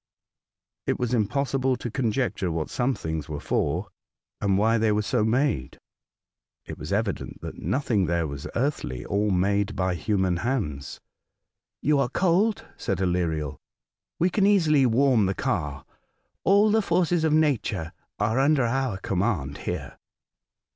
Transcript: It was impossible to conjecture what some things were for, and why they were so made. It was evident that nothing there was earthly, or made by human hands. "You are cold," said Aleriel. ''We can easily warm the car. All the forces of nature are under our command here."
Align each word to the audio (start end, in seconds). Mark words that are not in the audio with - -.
It 0.87 0.97
was 0.97 1.13
impossible 1.13 1.75
to 1.75 1.91
conjecture 1.91 2.51
what 2.51 2.71
some 2.71 2.95
things 2.95 3.29
were 3.29 3.39
for, 3.39 3.89
and 4.41 4.57
why 4.57 4.79
they 4.79 4.91
were 4.91 5.03
so 5.03 5.23
made. 5.23 5.77
It 6.65 6.75
was 6.79 6.91
evident 6.91 7.39
that 7.41 7.59
nothing 7.59 8.07
there 8.07 8.25
was 8.25 8.47
earthly, 8.55 9.05
or 9.05 9.31
made 9.31 9.75
by 9.75 9.93
human 9.93 10.37
hands. 10.37 10.99
"You 11.81 11.99
are 11.99 12.09
cold," 12.09 12.65
said 12.77 12.97
Aleriel. 12.97 13.59
''We 14.19 14.31
can 14.33 14.47
easily 14.47 14.87
warm 14.87 15.27
the 15.27 15.35
car. 15.35 15.85
All 16.43 16.71
the 16.71 16.81
forces 16.81 17.23
of 17.23 17.31
nature 17.31 17.93
are 18.17 18.39
under 18.39 18.63
our 18.65 18.97
command 18.97 19.59
here." 19.69 19.99